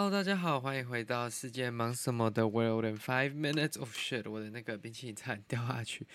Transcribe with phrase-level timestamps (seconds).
[0.00, 6.06] Hello，大家好，欢迎回到世界忙什么的 World in Five Minutes of Shit，我的那个冰淇淋差点 掉下去。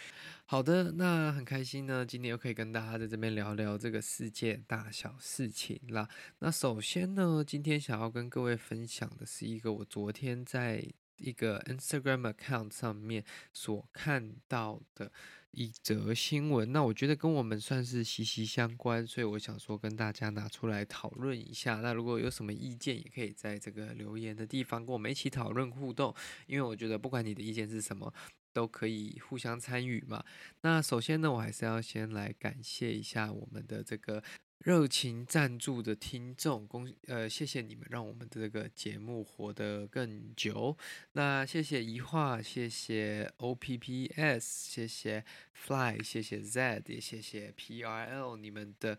[0.46, 6.10] 好的，那很开心呢，今天又可以跟大家在这边聊聊这个世界大小事情啦。
[6.40, 10.84] 那首先呢，今天想要跟各位分享的是一个我昨天在
[11.18, 15.12] 一个 Instagram account 上面所看到的。
[15.58, 21.76] 一则新闻，那我觉得跟我们算是息息相关，所以我想说跟大家拿出来讨论一下。
[21.76, 26.14] 那如果有什么意见，也可以在这个留言的地方跟我们一起讨论互动，
[26.48, 28.14] 因为我觉得不管你的意见是什么，
[28.52, 30.22] 都可以互相参与嘛。
[30.60, 34.22] 那首先呢，我还是要先来感谢一下我们的这个。
[34.60, 40.76] 热情赞助的听众，恭呃，谢谢你们，让我们的这个节目活得更久。
[41.12, 48.98] 那谢谢一画，谢谢 OPPS，谢谢 Fly，谢谢 Z，也谢谢 PRL，你们的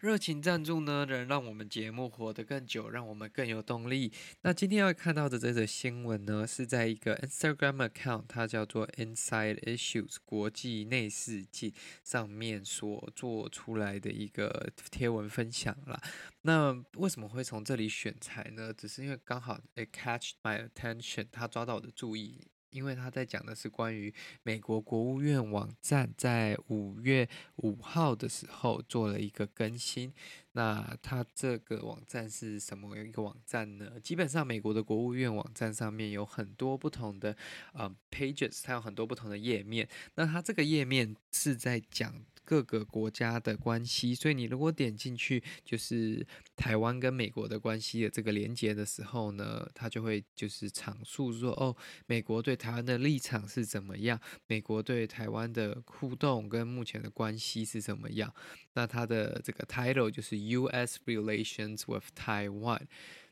[0.00, 4.12] 热情赞助呢，能让我们节目活得更久，让我们更有动力。
[4.42, 16.00] 那今天要看到的这则新闻呢，是在一个 Instagram account，它叫做 Inside Issues 国际内事记上面所做出来的一个贴文分享啦，
[16.42, 18.72] 那为什么会从这里选材呢？
[18.72, 24.14] 只是因为刚好 it catch my attention，他抓到我的注意，因为他在讲的是关于
[24.44, 30.14] 美国国务院网站在五月五号的时候做了一个更新。
[30.52, 33.98] 那它这个网站是什么一个网站呢？
[34.00, 37.36] 基本上美国的国务院网站上面有很多不同的
[37.72, 39.88] 呃 pages，它有很多不同的页面。
[40.14, 42.24] 那它这个页面是在讲。
[42.44, 51.74] 各个国家的关系，所以你如果点进去，就是台湾跟美国的关系的这个连接的时候呢，它就会就是阐述说，哦，
[52.06, 58.32] 美国对台湾的立场是怎么样，美国对台湾的互动跟目前的关系是怎么样。
[58.74, 60.98] 那它的这个 title 就是 U.S.
[61.06, 62.82] Relations with Taiwan，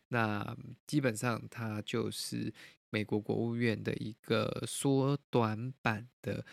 [0.09, 0.57] 那
[0.87, 2.53] 基本上它就是
[2.91, 6.45] 美国国务院的一个缩短版的。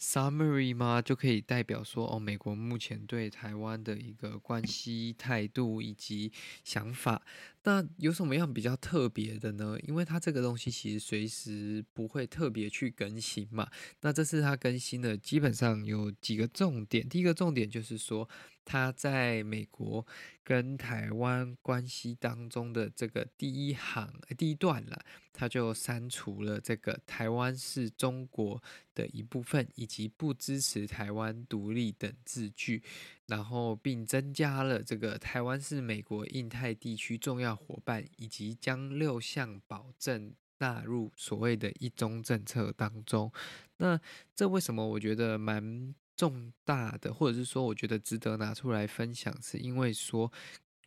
[0.00, 1.00] Summary 吗？
[1.00, 6.32] 就可以代表说，哦，美国目前对台湾的一个关系态度以及
[6.62, 7.22] 想法。
[7.62, 9.78] 那有什么样比较特别的呢？
[9.86, 13.68] 因为它这个东西其实随时不会特别去更新嘛。
[14.02, 17.08] 那这次它更新的基本上有几个重点。
[17.08, 18.28] 第一个重点就是说，
[18.64, 20.06] 他在美国
[20.42, 28.62] 跟台湾关系当中的这个第一行第一段了，他就删除了这个台湾是中国
[28.94, 32.82] 的一部分，以及不支持台湾独立等字句。
[33.26, 43.32] 然后，并增加了这个台湾是美国印太地区重要伙伴，以及将六项保证纳入所谓的一中政策当中。
[43.78, 43.98] 那
[44.36, 50.32] 这为什么我觉得蛮重大的，或者是说我觉得值得拿出来分享，是因为说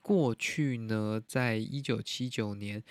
[0.02, 2.84] 过去呢，在一九七九年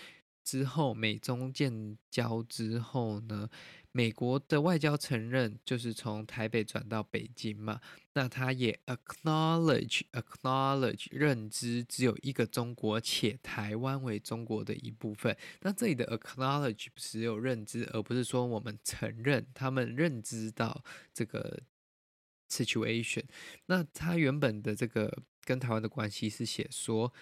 [0.45, 3.49] 之后，美中建交之后呢。
[3.93, 7.81] 美国的外交承认，就是从台北转到北京嘛，
[8.13, 15.35] 那他也 acknowledge acknowledge 认知只有一个中国，且台湾为中国的一部分。
[15.63, 21.63] 那这里的 acknowledge 只有认知，而不是说我们承认，他们认知到这个
[22.51, 23.25] situation。
[23.67, 27.13] 那他原本的这个跟台湾的关系是写说。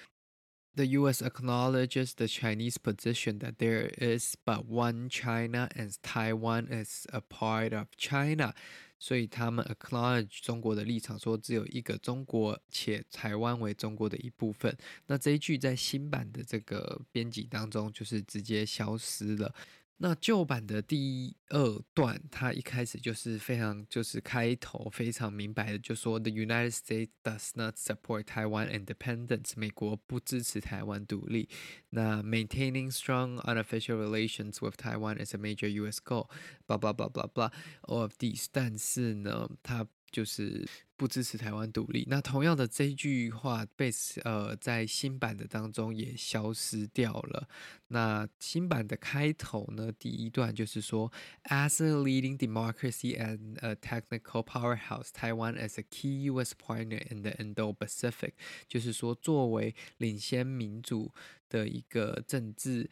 [0.77, 1.23] The U.S.
[1.23, 7.73] acknowledges the Chinese position that there is but one China and Taiwan is a part
[7.79, 8.53] of China，
[8.99, 14.77] 所以他们 acknowledge 中国的立场，说只有一个中国，且台湾为中国的一部分。
[15.07, 19.55] 那这一句在新版的这个编辑当中，就是直接消失了。
[20.02, 31.50] 那旧版的第二段，它一开始就是非常，就是开头非常明白的，就说 The United States does not support Taiwan independence，美国不支持台湾独立。
[31.90, 36.00] 那 Maintaining strong unofficial relations with Taiwan is a major U.S.
[36.00, 37.52] goal，blah blah blah blah blah
[37.82, 38.46] all of these。
[38.50, 40.65] 但是呢，它 就是
[40.97, 42.07] 不支持台湾独立。
[42.09, 43.91] 那同样的这一句话被
[44.23, 47.49] 呃在新版的当中也消失掉了。
[47.89, 51.11] 那新版的开头呢，第一段就是说
[51.51, 56.55] ，As a leading democracy and a technical powerhouse, Taiwan as a key U.S.
[56.55, 58.35] partner in the Indo-Pacific，
[58.69, 61.13] 就是说作为领先民主
[61.49, 62.89] 的一个政治。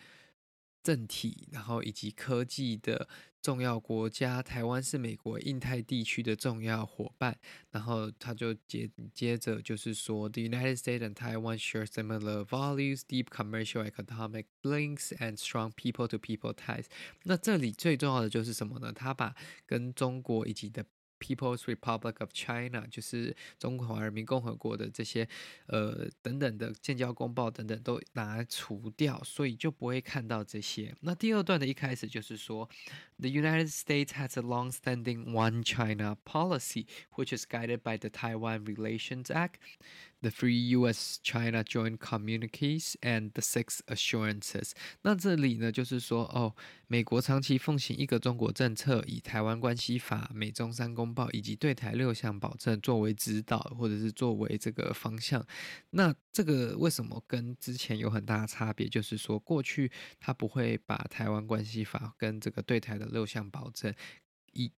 [0.83, 3.09] 政体，然后以及科技的
[3.41, 7.39] 重要国家，台湾是美国印太地区的重要伙伴。
[7.71, 16.87] 然后他就接接着就是说，The United States and Taiwan share similar values, deep commercial economic links, and strong people-to-people ties。
[17.25, 18.93] 那这里最重要的就是什么呢？
[18.93, 19.35] 他把
[19.67, 20.85] 跟中国以及的
[21.22, 25.28] People's Republic of China，就是中华人民共和国的这些
[25.66, 30.96] 呃等等的建交公报等等都拿除掉，所以就不会看到这些。
[31.02, 32.70] 那第二段的一开始就是说，
[33.18, 36.86] The United States has a long-standing One China policy,
[37.16, 39.56] which is guided by the Taiwan Relations Act.
[40.23, 44.71] The three U.S.-China joint communiques and the six assurances。
[45.03, 46.55] 那这里呢，就是说，哦，
[46.87, 55.45] 美国长期奉行一个中国政策，以台湾关系法、美中三公报以及对台六项保证作为指导，或者是作为这个方向。
[55.91, 58.89] 那这个为什么跟之前有很大的差别？
[58.89, 59.91] 就是说，过去
[60.21, 63.93] 他不会把台湾关系法跟这个对台的六项保证
[64.53, 64.71] 一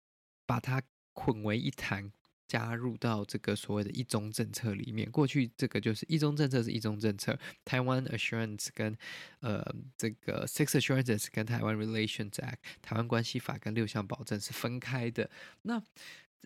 [0.46, 0.82] 把它
[1.12, 2.10] 混为一谈。
[2.46, 8.96] 加入到这个所谓的一中政策里面，过去这个就是一中政策是一中政策，台湾 Assurance 跟
[9.40, 9.64] 呃
[9.96, 15.30] 这个 Six Assurances 跟台湾 Relations Act 台湾关系法跟六项保证是分开的。
[15.62, 15.82] 那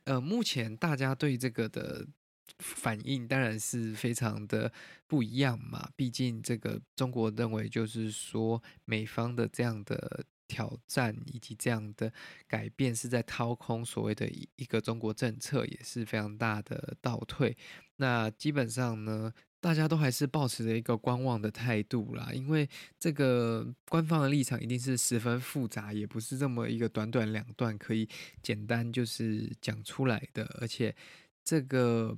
[0.05, 2.06] 呃目前大家对这个的
[2.59, 4.73] 反应当然是非常的
[5.06, 10.25] 不一样嘛，毕竟这个中国认为就是说美方的这样的。
[10.49, 12.12] 挑战以及这样的
[12.49, 17.56] 改变是在掏空所谓的一一个中国政策，也是非常大的倒退。
[17.97, 22.69] 那基本上呢，大家都还是保持着一个观望的态度啦，因为
[22.99, 28.09] 这个官方的立场一定是十分复杂，也不是这么一个短短两段可以
[28.43, 30.45] 简单就是讲出来的。
[30.61, 30.95] 而且
[31.45, 32.17] 这个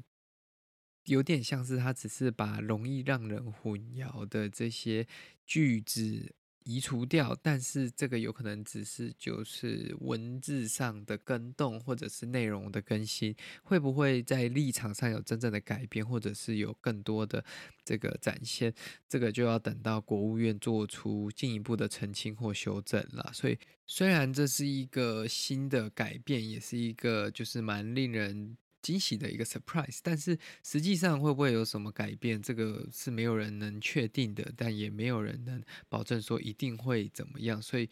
[1.07, 5.07] 有点像是他只是把容易让人混淆的这些
[5.47, 6.35] 句子。
[6.65, 17.45] 移除掉，但是这个有可能只是就是文字上的更动，或者是内容的更新，会不会在立场上有真正的改变，或者是有更多的
[17.85, 18.73] 这个展现？
[19.09, 23.31] 这个就要等到国务院做出进一步的澄清或修正了。
[23.33, 28.57] 所以，虽然这是一个新的改变，也是一个就是蛮令人。
[28.83, 37.89] 惊喜的一个 surprise，但是实际上会不会有什么改变，这个是没有人能确定的，但也没有人能保证说一定会怎么样，所以。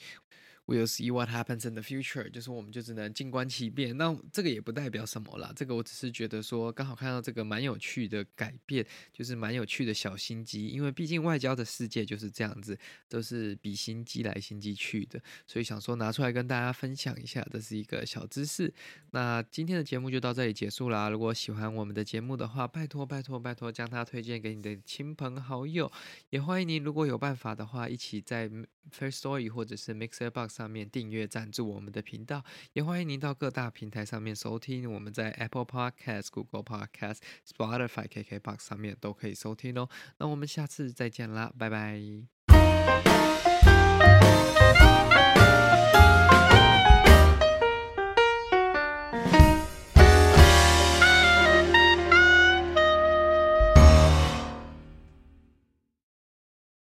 [0.69, 3.97] We'll see what happens in the future，就是我们就只能静观其变。
[3.97, 10.67] 那这个也不代表什么啦，这个我只是觉得说，刚好看到这个蛮有趣的改变，就是蛮有趣的小心机。
[10.67, 12.79] 因为毕竟外交的世界就是这样子，
[13.09, 18.71] 都是比心机来心机去的，所以想说拿出来跟大家分享一下，这是一个小知识。
[19.13, 21.09] 那今天的节目就到这里结束啦。
[21.09, 25.91] 如果喜欢我们的节目的话，拜托拜托拜托，将它推荐给你的亲朋好友。
[26.29, 28.51] 也欢迎您，如果有办法的话，一起在
[28.91, 34.93] Firstory 或者是 Mixerbox 上面订阅赞助我们的频道，也欢迎您到各大平台上面收听。
[34.93, 39.89] 我们在 Apple Podcast、Google Podcast、Spotify、KKBox 上面都可以收听哦。
[40.19, 42.03] 那我们下次再见啦，拜拜。